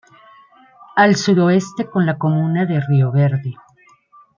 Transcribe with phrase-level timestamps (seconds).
[0.95, 3.53] Al suroeste con la Comuna de Río Verde.